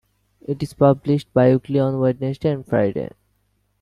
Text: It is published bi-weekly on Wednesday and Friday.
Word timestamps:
It 0.43 0.63
is 0.63 0.73
published 0.73 1.31
bi-weekly 1.31 1.77
on 1.79 1.99
Wednesday 1.99 2.49
and 2.49 2.65
Friday. 2.65 3.11